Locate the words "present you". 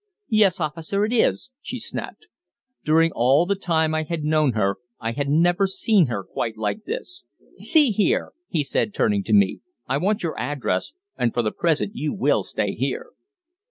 11.51-12.13